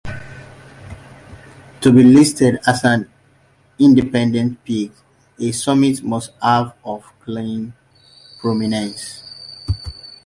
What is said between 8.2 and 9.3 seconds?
prominence.